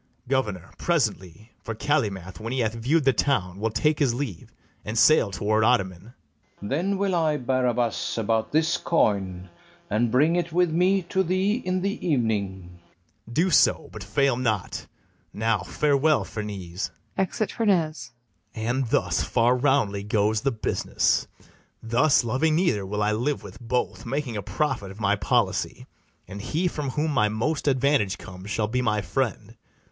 BARABAS. 0.25 0.29
Governor, 0.29 0.71
presently; 0.79 1.51
For 1.61 1.75
Calymath, 1.75 2.39
when 2.39 2.51
he 2.51 2.61
hath 2.61 2.73
view'd 2.73 3.03
the 3.03 3.13
town, 3.13 3.59
Will 3.59 3.69
take 3.69 3.99
his 3.99 4.15
leave, 4.15 4.51
and 4.83 4.97
sail 4.97 5.29
toward 5.29 5.63
Ottoman. 5.63 6.15
FERNEZE. 6.59 6.69
Then 6.71 6.97
will 6.97 7.13
I, 7.13 7.37
Barabas, 7.37 8.17
about 8.17 8.51
this 8.51 8.77
coin, 8.77 9.51
And 9.91 10.09
bring 10.09 10.35
it 10.35 10.51
with 10.51 10.71
me 10.71 11.03
to 11.03 11.21
thee 11.21 11.53
in 11.63 11.83
the 11.83 12.03
evening. 12.03 12.79
BARABAS. 13.27 13.33
Do 13.33 13.49
so; 13.51 13.89
but 13.91 14.03
fail 14.03 14.37
not: 14.37 14.87
now 15.33 15.59
farewell, 15.59 16.23
Ferneze: 16.25 16.89
[Exit 17.15 17.51
FERNEZE.] 17.51 18.09
And 18.55 18.87
thus 18.87 19.21
far 19.21 19.55
roundly 19.55 20.01
goes 20.01 20.41
the 20.41 20.51
business: 20.51 21.27
Thus, 21.83 22.23
loving 22.23 22.55
neither, 22.55 22.87
will 22.87 23.03
I 23.03 23.11
live 23.11 23.43
with 23.43 23.59
both, 23.61 24.07
Making 24.07 24.35
a 24.35 24.41
profit 24.41 24.89
of 24.89 24.99
my 24.99 25.15
policy; 25.15 25.85
And 26.27 26.41
he 26.41 26.67
from 26.67 26.89
whom 26.89 27.11
my 27.11 27.29
most 27.29 27.67
advantage 27.67 28.17
comes, 28.17 28.49
Shall 28.49 28.67
be 28.67 28.81
my 28.81 29.01
friend. 29.03 29.55